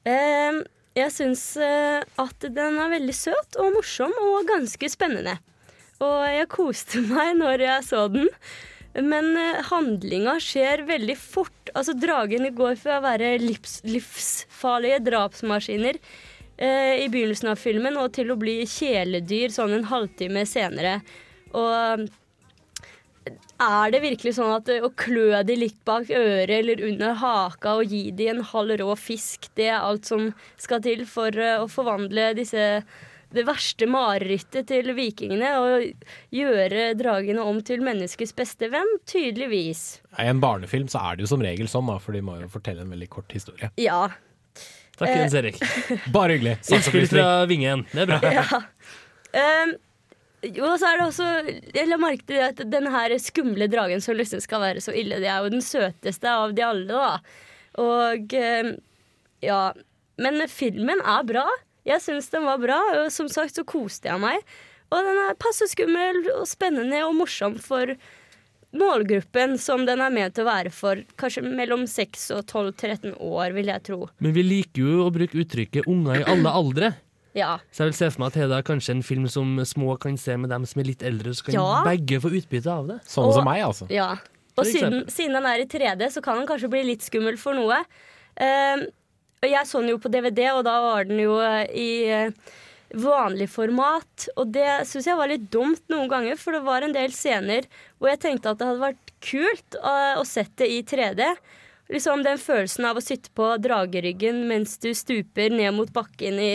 [0.05, 0.59] Eh,
[0.95, 5.35] jeg syns eh, at den er veldig søt og morsom og ganske spennende.
[6.03, 8.29] Og jeg koste meg når jeg så den.
[8.95, 11.73] Men eh, handlinga skjer veldig fort.
[11.75, 18.13] Altså Dragene går fra å være livs, livsfarlige drapsmaskiner eh, i begynnelsen av filmen og
[18.15, 21.01] til å bli kjæledyr sånn en halvtime senere.
[21.55, 22.07] Og
[23.61, 27.91] er det virkelig sånn at å klø de litt bak øret eller under haka og
[27.91, 30.29] gi de en halv rå fisk, det er alt som
[30.61, 32.65] skal til for eh, å forvandle disse
[33.35, 38.91] det verste marerittet til vikingene og gjøre dragene om til menneskets beste venn?
[39.09, 39.81] Tydeligvis.
[40.21, 42.51] I en barnefilm så er det jo som regel sånn, da, for de må jo
[42.53, 43.71] fortelle en veldig kort historie.
[43.81, 44.05] Ja.
[44.95, 45.57] Takk, Eh, Jens Erik.
[46.13, 46.53] Bare hyggelig.
[46.71, 47.83] Innspill fra Vingen.
[47.91, 48.21] Det er bra.
[48.39, 48.61] Ja.
[49.35, 49.73] Um,
[50.53, 51.27] jo, så er det også
[51.75, 55.21] Jeg la merke til at den her skumle dragen som liksom skal være så ille,
[55.23, 57.41] det er jo den søteste av de alle, da.
[57.81, 58.75] Og um,
[59.43, 59.61] ja.
[60.21, 61.43] Men filmen er bra.
[61.85, 64.39] Jeg syns den var bra, og som sagt så koste jeg meg.
[64.93, 67.95] Og den er passe skummel og spennende og morsom for
[68.75, 71.01] målgruppen som den er ment å være for.
[71.19, 73.99] Kanskje mellom 6 og 12-13 år, vil jeg tro.
[74.23, 76.93] Men vi liker jo å bruke uttrykket 'unger i alle aldre'.
[77.35, 77.57] Ja.
[77.71, 80.15] Så jeg vil se for meg at Heda er kanskje en film som små kan
[80.19, 81.83] se med dem som er litt eldre, så kan Ja.
[81.83, 82.99] begge få utbytte av det.
[83.11, 83.89] Sånne som meg, altså.
[83.91, 84.13] Ja.
[84.55, 87.57] Og siden, siden den er i 3D, så kan den kanskje bli litt skummel for
[87.57, 87.81] noe.
[88.39, 88.85] Uh,
[89.43, 92.53] jeg så den jo på DVD, og da var den jo eh, i eh,
[92.97, 94.27] vanlig format.
[94.39, 97.67] Og det syns jeg var litt dumt noen ganger, for det var en del scener
[97.99, 101.29] hvor jeg tenkte at det hadde vært kult å, å sette det i 3D.
[101.91, 106.49] Liksom Den følelsen av å sitte på drageryggen mens du stuper ned mot bakken i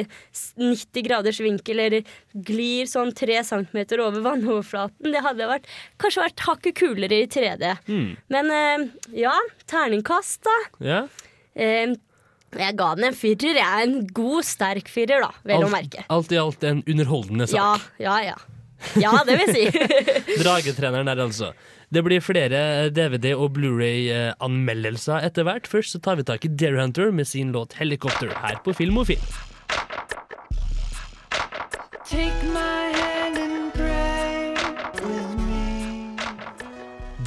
[0.59, 5.71] 90 graders vinkel, eller glir sånn tre centimeter over vannoverflaten, det hadde vært,
[6.03, 7.75] kanskje vært hakket kulere i 3D.
[7.87, 8.13] Mm.
[8.35, 8.87] Men eh,
[9.23, 9.37] ja,
[9.71, 10.57] terningkast, da.
[10.83, 11.27] Yeah.
[11.55, 11.95] Eh,
[12.59, 13.61] jeg ga den en firer.
[13.61, 16.03] Jeg er en god, sterk firer, da, vel å merke.
[16.11, 17.93] alt i alt en underholdende sak.
[18.03, 18.39] ja, ja.
[18.97, 19.65] Ja, det vil si.
[20.43, 21.53] Dragetreneren der, altså.
[21.91, 25.67] Det blir flere DVD- og Blu-ray-anmeldelser etter hvert.
[25.67, 28.99] Først så tar vi tak i Dare Hunter med sin låt 'Helikopter' her på Film
[28.99, 29.27] og Film.
[32.07, 34.55] Take my hand and pray
[35.03, 36.19] with me.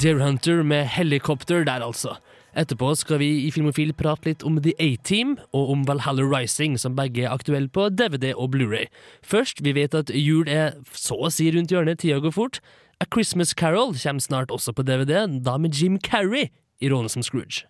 [0.00, 2.16] Deer Hunter med helikopter der, altså.
[2.56, 6.96] Etterpå skal vi i Filmofil prate litt om The A-Team og om Valhalla Rising, som
[6.96, 8.86] begge er aktuelle på DVD og Blu-ray.
[9.22, 12.60] Først, vi vet at jul er så å si rundt hjørnet, tida går fort.
[13.04, 16.46] A Christmas Carol kommer snart også på DVD, da med Jim Carrey
[16.80, 17.66] i rollen som Scrooge.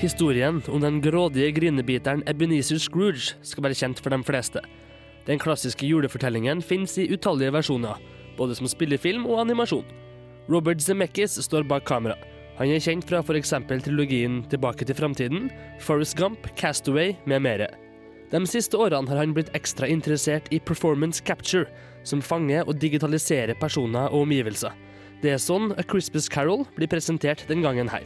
[0.00, 4.64] Historien om den grådige grinebiteren Ebenezer Scrooge skal være kjent for de fleste.
[5.28, 8.02] Den klassiske julefortellingen finnes i utallige versjoner,
[8.36, 9.86] både som spillefilm og animasjon.
[10.50, 12.18] Robert Zemeckis står bak kamera.
[12.58, 13.54] Han er kjent fra f.eks.
[13.70, 17.70] trilogien Tilbake til framtiden, Forest Gump, Castaway med mere.
[18.34, 21.68] De siste årene har han blitt ekstra interessert i performance capture,
[22.02, 24.72] som fanger og digitaliserer personer og omgivelser.
[25.22, 28.02] Det er sånn A Christmas Carol blir presentert den gangen her.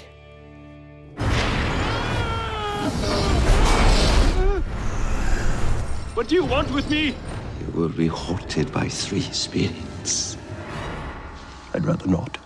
[6.13, 7.15] What do you want with me?
[7.63, 10.37] You will be haunted by three spirits.
[11.73, 12.37] I'd rather not.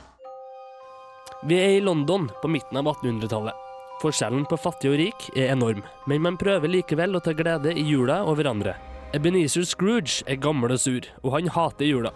[1.43, 3.62] Vi er i London på midten av 1800-tallet.
[4.03, 7.85] Forskjellen på fattig og rik er enorm, men man prøver likevel å ta glede i
[7.87, 8.75] jula og hverandre.
[9.15, 12.11] Ebenezer Scrooge er gammel og sur, og han hater jula.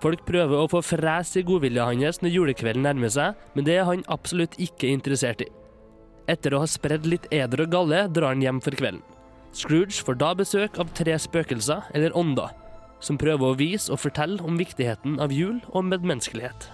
[0.00, 3.88] Folk prøver å få fres i godvilja hans når julekvelden nærmer seg, men det er
[3.88, 5.50] han absolutt ikke interessert i.
[6.30, 9.02] Etter å ha spredd litt eder og galle, drar han hjem for kvelden.
[9.52, 12.54] Scrooge får da besøk av tre spøkelser, eller ånder,
[13.04, 16.70] som prøver å vise og fortelle om viktigheten av jul og medmenneskelighet.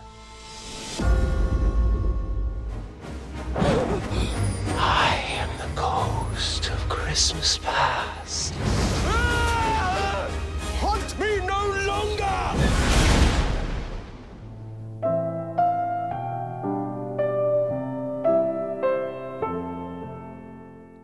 [7.15, 8.55] Christmas past.
[10.83, 12.59] «Hunt me no longer!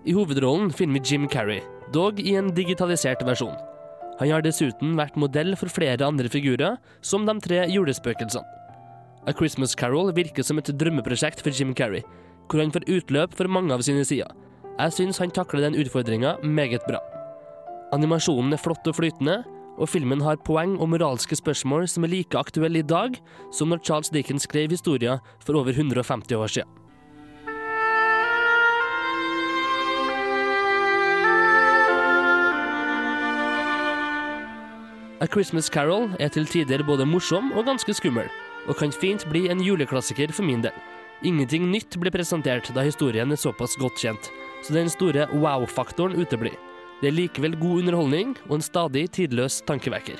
[0.02, 1.62] I hovedrollen finner vi Jim Carrey,
[1.94, 3.54] dog i en digitalisert versjon.
[4.18, 8.42] Han har dessuten vært modell for flere andre figurer, som de tre julespøkelsene.
[9.30, 12.02] A Christmas Carol virker som et drømmeprosjekt for Jim Carrey,
[12.50, 14.49] hvor han får utløp for mange av sine sider.
[14.78, 17.00] Jeg syns han takler den utfordringa meget bra.
[17.92, 19.40] Animasjonen er flott og flytende,
[19.80, 23.16] og filmen har poeng og moralske spørsmål som er like aktuelle i dag
[23.52, 26.68] som når Charles Dickens skrev historier for over 150 år siden.
[35.20, 38.30] A Christmas Carol er til tider både morsom og ganske skummel,
[38.68, 40.72] og kan fint bli en juleklassiker for min del.
[41.22, 44.30] Ingenting nytt blir presentert da historien er såpass godt kjent,
[44.64, 46.54] så den store wow-faktoren uteblir.
[47.02, 50.16] Det er likevel god underholdning og en stadig tidløs tankevekker.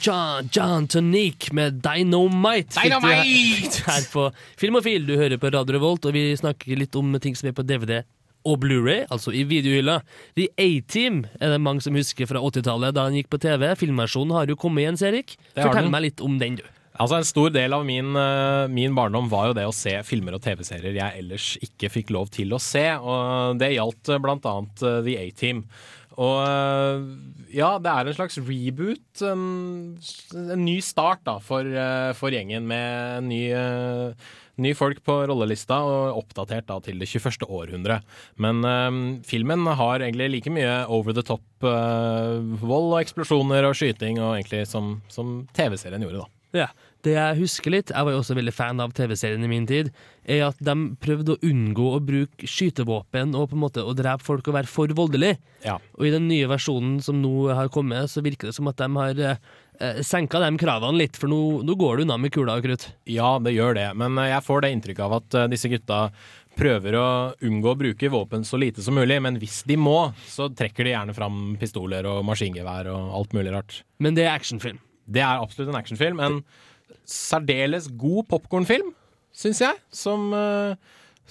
[0.00, 2.80] John, John Tonique med Dynamite.
[2.80, 3.84] Dynamite!
[3.90, 5.04] Her på Filmofil.
[5.04, 8.00] Du hører på Radio Revolt, og vi snakker litt om ting som er på DVD
[8.48, 10.00] og Blu-ray, altså i videohylla.
[10.38, 13.68] The A-Team er det mange som husker fra 80-tallet, da den gikk på TV.
[13.80, 15.36] Filmversjonen har jo kommet igjen, Erik.
[15.56, 16.66] Fortell meg litt om den, du.
[17.00, 20.36] Altså En stor del av min, eh, min barndom var jo det å se filmer
[20.36, 22.84] og TV-serier jeg ellers ikke fikk lov til å se.
[22.98, 24.20] Og det gjaldt bl.a.
[24.26, 25.62] blant annet eh, The A-Team.
[26.20, 27.06] Og eh,
[27.56, 29.22] ja, det er en slags reboot.
[29.24, 29.46] En,
[30.36, 33.42] en ny start da for, eh, for gjengen med en ny,
[34.62, 37.46] ny folk på rollelista, og oppdatert da til det 21.
[37.48, 38.00] århundre.
[38.40, 43.78] Men eh, filmen har egentlig like mye over the top eh, vold og eksplosjoner og
[43.78, 46.30] skyting og egentlig som, som TV-serien gjorde, da.
[46.50, 46.66] Ja,
[47.00, 49.92] Det jeg husker litt, jeg var jo også veldig fan av TV-serien i min tid,
[50.28, 54.26] er at de prøvde å unngå å bruke skytevåpen og på en måte å drepe
[54.26, 55.36] folk og være for voldelig.
[55.64, 55.78] Ja.
[55.96, 58.90] Og i den nye versjonen som nå har kommet, så virker det som at de
[58.98, 59.40] har eh,
[60.04, 62.90] senka de kravene litt, for nå, nå går det unna med kula og krutt.
[63.08, 66.02] Ja, det gjør det, men eh, jeg får det inntrykket av at eh, disse gutta
[66.60, 67.08] prøver å
[67.46, 70.94] unngå å bruke våpen så lite som mulig, men hvis de må, så trekker de
[70.94, 73.80] gjerne fram pistoler og maskingevær og alt mulig rart.
[74.02, 74.80] Men det er actionfilm.
[75.10, 76.20] Det er absolutt en actionfilm.
[76.22, 76.40] En
[77.08, 78.92] særdeles god popkornfilm,
[79.34, 80.74] syns jeg, som, eh,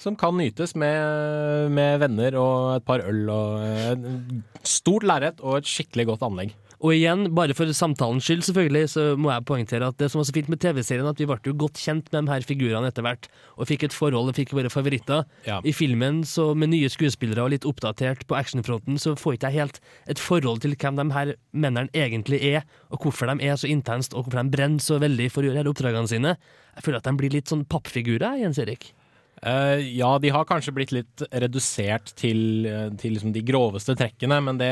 [0.00, 5.40] som kan nytes med, med venner og et par øl og eh, et stort lerret
[5.44, 6.56] og et skikkelig godt anlegg.
[6.80, 10.26] Og igjen, bare for samtalens skyld, selvfølgelig, så må jeg poengtere at det som var
[10.30, 13.04] så fint med TV-serien, at vi ble jo godt kjent med de her figurene etter
[13.04, 13.28] hvert,
[13.60, 15.26] og fikk et forhold og fikk våre favoritter.
[15.44, 15.58] Ja.
[15.60, 19.60] I filmen, så med nye skuespillere og litt oppdatert på actionfronten, så får ikke jeg
[19.60, 23.68] helt et forhold til hvem de her mennene egentlig er, og hvorfor de er så
[23.68, 26.34] intenst, og hvorfor de brenner så veldig for å gjøre disse oppdragene sine.
[26.78, 28.94] Jeg føler at de blir litt sånn pappfigurer, Jens Erik.
[29.40, 34.36] Uh, ja, de har kanskje blitt litt redusert til, eh, til liksom de groveste trekkene,
[34.44, 34.68] men det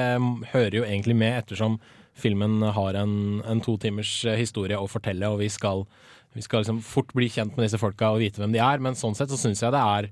[0.52, 1.78] hører jo egentlig med ettersom
[2.20, 3.12] filmen har en,
[3.46, 5.84] en to timers eh, historie å fortelle, og vi skal,
[6.36, 8.82] vi skal liksom fort bli kjent med disse folka og vite hvem de er.
[8.84, 10.10] Men sånn sett så syns jeg det er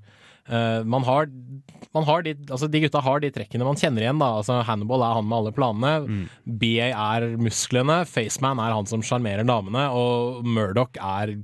[0.51, 1.29] uh, man har,
[1.97, 4.23] man har de, altså de gutta har de trekkene man kjenner igjen.
[4.23, 6.25] da, altså Hannibal er han med alle planene.
[6.47, 8.01] BA er musklene.
[8.09, 9.89] Faceman er han som sjarmerer damene.
[9.97, 11.37] Og Murdoch er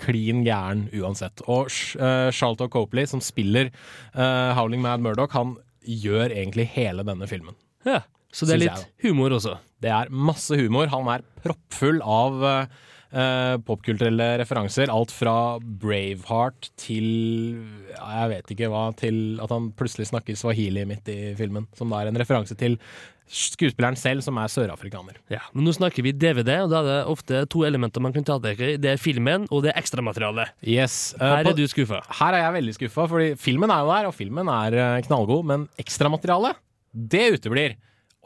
[0.00, 1.42] klin gæren uansett.
[1.48, 1.68] Og
[2.00, 3.72] uh, Charlton Copley, som spiller
[4.14, 7.56] uh, Howling Mad Murdoch, han gjør egentlig hele denne filmen.
[7.88, 9.56] Ja, Så det er litt humor også.
[9.82, 10.86] Det er masse humor.
[10.92, 14.90] Han er proppfull av uh, popkulturelle referanser.
[14.92, 17.08] Alt fra Braveheart til
[17.96, 21.66] jeg vet ikke hva, til at han plutselig snakker swahili midt i filmen.
[21.78, 22.78] Som da er en referanse til
[23.30, 25.20] skuespilleren selv, som er sørafrikaner.
[25.30, 28.24] Ja, men nå snakker vi DVD, og da er det ofte to elementer man kan
[28.26, 28.72] ta tak i.
[28.82, 30.50] Det er filmen, og det er ekstramaterialet.
[30.66, 31.14] Yes.
[31.14, 32.00] eh, Her på- er du skuffa.
[32.18, 35.46] Her er jeg veldig skuffa, fordi filmen er jo der, og filmen er eh, knallgod,
[35.46, 36.58] men ekstramaterialet,
[37.14, 37.76] det uteblir.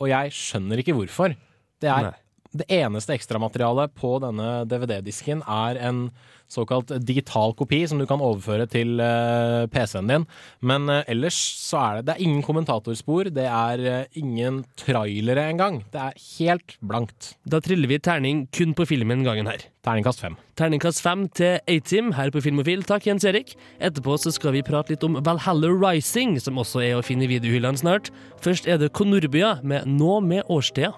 [0.03, 1.35] Og jeg skjønner ikke hvorfor.
[1.83, 2.13] Det er Nei.
[2.55, 6.07] Det eneste ekstramaterialet på denne DVD-disken er en
[6.55, 10.27] såkalt digital kopi som du kan overføre til uh, PC-en din.
[10.63, 15.49] Men uh, ellers så er det, det er ingen kommentatorspor, det er uh, ingen trailere
[15.51, 15.83] engang.
[15.93, 17.35] Det er helt blankt.
[17.49, 19.67] Da triller vi terning kun på filmen gangen her.
[19.85, 20.39] Terningkast fem.
[20.57, 22.87] Terningkast fem til A-Team her på Filmofil.
[22.89, 23.57] Takk, Jens Erik.
[23.85, 27.33] Etterpå så skal vi prate litt om Valhalla Rising, som også er å finne i
[27.35, 28.13] videohyllene snart.
[28.45, 30.95] Først er det Konorbya med Nå med årstida.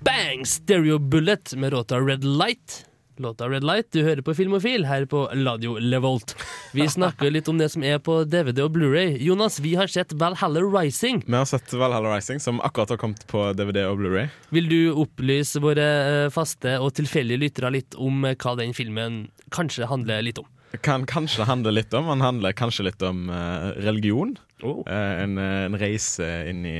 [0.00, 0.46] Bang!
[0.46, 2.86] Stereo Bullet med låta Red Light.
[3.16, 6.32] Låta Red Light, du hører på Filmofil her på Radio Levolt.
[6.72, 9.18] Vi snakker litt om det som er på DVD og Blu-ray.
[9.20, 11.20] Jonas, vi har sett Valhalla Rising.
[11.26, 14.30] Vi har sett Valhalla Rising, som akkurat har kommet på DVD og Blu-ray.
[14.56, 19.26] Vil du opplyse våre eh, faste og tilfeldige lyttere litt om eh, hva den filmen
[19.52, 20.48] kanskje handler litt om?
[20.80, 24.36] Kan kanskje handle litt om Han handler kanskje litt om eh, religion.
[24.64, 26.78] Eh, en, en reise inn i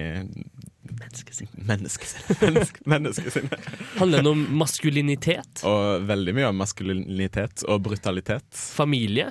[0.99, 1.51] Menneskesinn.
[1.69, 2.59] Menneskesinn.
[2.93, 3.61] menneskesinne.
[3.99, 5.63] Handler den om maskulinitet?
[5.69, 8.49] Og veldig mye om maskulinitet og brutalitet.
[8.57, 9.31] Familie?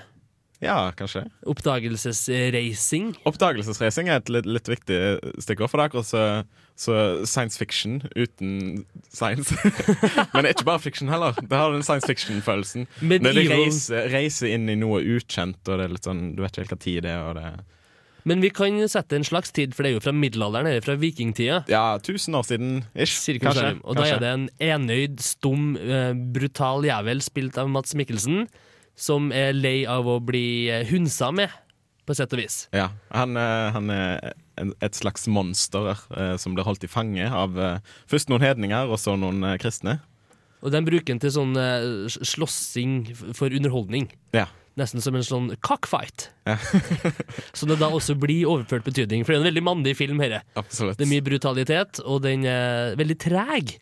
[0.60, 1.24] Ja, kanskje.
[1.48, 3.13] Oppdagelsesreising?
[3.30, 4.98] Oppdagelsesreising er et litt, litt viktig
[5.39, 6.24] stikkord, for det er akkurat så,
[6.76, 9.56] så science fiction uten science.
[10.36, 11.38] Men ikke bare fiction heller.
[11.39, 12.89] Det har den science fiction-følelsen.
[13.00, 16.52] Når de reiser, reiser inn i noe ukjent, og det er litt sånn, du vet
[16.52, 17.24] ikke helt hva tid det er.
[17.30, 17.48] Og det
[18.27, 20.95] Men vi kan sette en slags tid, for det er jo fra middelalderen eller fra
[20.99, 21.62] vikingtida.
[21.71, 23.21] Ja, tusen år siden ish.
[23.39, 23.77] Kanskje.
[23.84, 28.47] Og da er det en enøyd, stum, eh, brutal jævel spilt av Mats Mikkelsen,
[28.99, 31.53] som er lei av å bli eh, hunsa med,
[32.05, 32.62] på sett og vis.
[32.75, 34.34] Ja, han, eh, han er
[34.84, 35.95] et slags monster
[36.41, 37.55] som blir holdt i fange av
[38.12, 40.01] først noen hedninger og så noen kristne.
[40.59, 41.53] Og den bruker han til sånn
[42.11, 44.09] slåssing for underholdning.
[44.36, 44.49] Ja.
[44.80, 46.30] Nesten som en sånn cockfight.
[46.47, 46.55] Ja.
[47.57, 49.25] Som det da også blir overført betydning.
[49.25, 50.39] For det er en veldig mandig film, Her.
[50.59, 50.95] Absolutt.
[50.99, 53.75] Det er mye brutalitet, og den er veldig treg.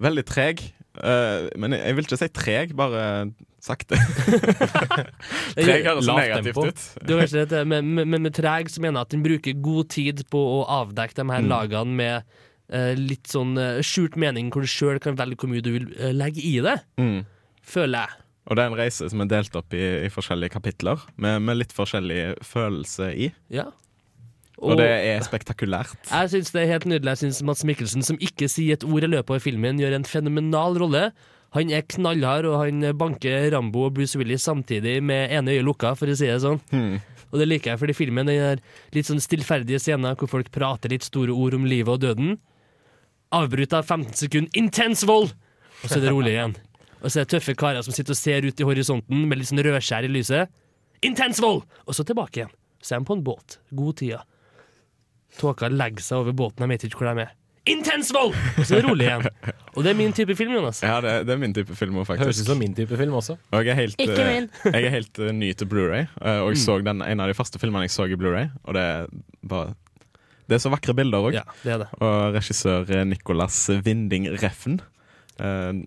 [0.00, 0.62] Veldig treg.
[0.96, 3.02] Uh, men jeg vil ikke si treg, bare
[3.62, 3.94] sakte.
[5.60, 6.84] treg høres negativt ut.
[7.06, 10.24] Du har rett, men, men, med treg så mener jeg at den bruker god tid
[10.32, 11.50] på å avdekke de her Mm.
[11.52, 12.32] lagene med
[12.72, 15.86] uh, litt sånn uh, skjult mening, hvor du sjøl kan velge hvor mye du vil
[16.16, 17.22] legge i det, Mm.
[17.62, 18.18] føler jeg.
[18.50, 21.60] Og det er en reise som er delt opp i, i forskjellige kapitler, med, med
[21.60, 23.30] litt forskjellig følelse i.
[23.54, 23.68] Ja.
[24.60, 25.94] Og, det er spektakulært.
[26.10, 27.14] Jeg syns det er helt nydelig.
[27.14, 30.08] Jeg synes Mats Mikkelsen, som ikke sier et ord i løpet av filmen, gjør en
[30.08, 31.04] fenomenal rolle.
[31.56, 35.94] Han er knallhard, og han banker Rambo og Bruce Willis samtidig med ene øyet lukka,
[35.98, 36.60] for å si det sånn.
[36.74, 36.98] Hmm.
[37.30, 38.60] Og det liker jeg, fordi filmen er
[38.94, 42.34] litt sånn stillferdige scener hvor folk prater litt store ord om livet og døden.
[43.34, 45.30] Avbrutt av 15 sekunder intens vold,
[45.80, 46.56] og så er det rolig igjen.
[47.02, 49.48] Og så er det tøffe karer som sitter og ser ut i horisonten med litt
[49.50, 50.50] sånn rødskjær i lyset.
[51.06, 51.62] Intens vold!
[51.88, 52.50] Og så tilbake igjen.
[52.84, 53.58] Så er de på en båt.
[53.76, 54.22] God tida.
[55.40, 57.36] Tåka legger seg over båten, jeg vet ikke hvor de er.
[57.70, 58.32] Intens vold!
[58.58, 59.26] Og så er det rolig igjen.
[59.76, 60.80] Og det er min type film, Jonas.
[60.82, 62.24] Ja, det, det er min type film faktisk.
[62.24, 63.36] Høres ut som min type film også.
[63.52, 64.48] Og jeg er helt, Ikke eh, min.
[64.64, 66.62] jeg er helt eh, ny til Blu-ray eh, og jeg Mm.
[66.64, 69.06] så den, en av de første filmene jeg så i Blu-ray Og det er
[69.52, 69.74] bare
[70.50, 71.36] Det er så vakre bilder òg.
[71.36, 71.88] Ja, det det.
[72.00, 74.88] Og regissør eh, Nicolas Winding Reffen, eh,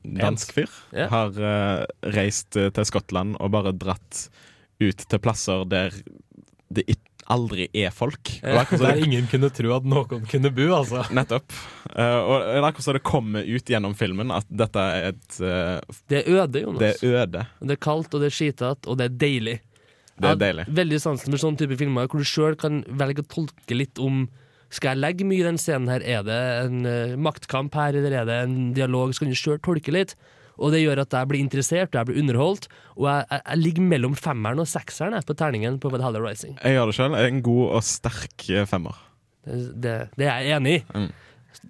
[0.03, 1.09] dansk fyr, Yeah.
[1.13, 1.85] har eh,
[2.15, 4.27] reist eh, til Skottland og bare dratt
[4.81, 5.93] ut til plasser der
[6.73, 8.31] det ikke aldri er folk.
[8.43, 11.05] Og det er Der ingen kunne tro at noen kunne bo, altså.
[11.15, 11.53] Nettopp.
[11.93, 15.37] Eh, og det er akkurat som det kommer ut gjennom filmen at dette er et
[15.39, 16.81] eh, Det er øde, Jonas.
[16.81, 17.45] Det er øde.
[17.61, 19.55] Det er kaldt, og det er skitete, og det er deilig.
[20.13, 20.73] Det er Jeg har.
[20.81, 24.25] Veldig sansen for sånn type filmer hvor du sjøl kan velge å tolke litt om
[24.73, 26.01] Skal jeg legge mye i den scenen her?
[26.01, 29.13] Er det en uh, maktkamp her, eller er det en dialog?
[29.13, 30.15] Så kan du sjøl tolke litt.
[30.61, 32.67] Og det gjør at jeg blir interessert, og jeg blir underholdt.
[32.97, 36.55] Og jeg, jeg, jeg ligger mellom femmeren og sekseren på terningen på Valhalla Rising.
[36.61, 37.17] Jeg gjør det sjøl.
[37.17, 38.99] En god og sterk eh, femmer.
[39.43, 40.83] Det, det, det er jeg enig i.
[40.93, 41.09] Mm.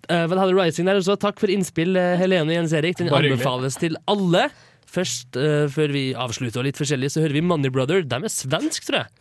[0.09, 1.15] Uh, Valhalla Rising der også.
[1.21, 2.99] Takk for innspill, eh, Helene og Jens Erik.
[2.99, 3.39] Den Bare hyggelig.
[3.39, 4.49] anbefales til alle.
[4.93, 8.03] Først, uh, før vi avslutter og litt forskjellig, så hører vi Money Brother.
[8.03, 9.11] De er svensk, tror jeg.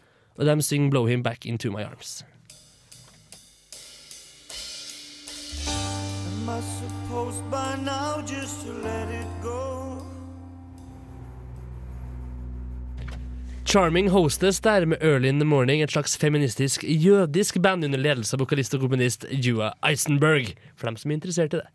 [0.41, 2.23] Og de synger 'Blow Him Back Into My Arms'.
[6.43, 10.03] Am I supposed by now just to let it go?
[13.65, 18.35] Charming Hostess der med Early in the Morning, et slags feministisk jødisk band under ledelse
[18.35, 21.69] av vokalist og komponist Jua Eisenberg, for dem som er interessert i det.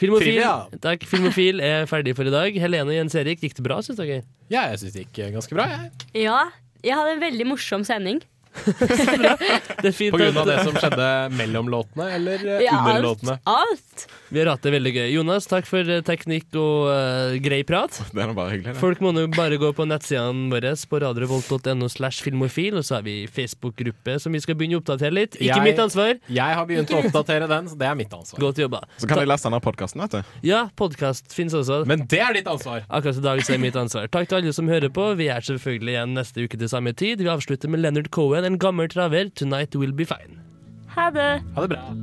[0.00, 0.54] Filmofil, Fil, ja.
[0.80, 2.56] takk, Filmofil er ferdig for i dag.
[2.60, 4.22] Helene og Jens Erik, gikk det bra, syns dere?
[4.48, 5.68] Ja, jeg syns det gikk ganske bra.
[5.74, 5.92] Jeg.
[6.24, 6.40] Ja,
[6.80, 8.24] jeg hadde en veldig morsom sending.
[9.82, 12.94] Det er fint På grunn av det som skjedde mellom låtene, eller eh, Ja, under
[12.96, 13.04] alt.
[13.04, 13.36] låtene.
[13.46, 14.06] Alt.
[14.28, 15.06] Vi har hatt det veldig gøy.
[15.14, 18.00] Jonas, takk for eh, teknikk og uh, grei prat.
[18.16, 18.72] Det er bare hyggelig.
[18.74, 18.80] det.
[18.80, 23.04] Folk må nå bare gå på nettsidene våre på radiorevolt.no slash filmofil, og så har
[23.06, 25.36] vi Facebook-gruppe som vi skal begynne å oppdatere litt.
[25.38, 26.16] Ikke Jeg- mitt ansvar.
[26.26, 28.40] Jeg har begynt å oppdatere den, så det er mitt ansvar.
[28.42, 28.82] Godt jobba.
[28.98, 30.34] Så kan de lese denne podkasten, vet du.
[30.48, 31.82] Ja, podkast fins også.
[31.86, 32.84] Men det er ditt ansvar!
[32.90, 34.08] Akkurat i dag så er mitt ansvar.
[34.12, 35.06] Takk til alle som hører på.
[35.18, 37.22] Vi er selvfølgelig igjen neste uke til samme tid.
[37.22, 39.28] Vi avslutter med Leonard Cohen, en gammel traver.
[39.34, 40.40] Tonight will be fine.
[40.88, 41.42] Ha det.
[41.54, 41.94] Ha det bra.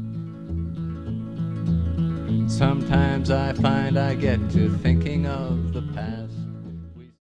[2.48, 6.22] Sometimes I find I get to thinking of the past.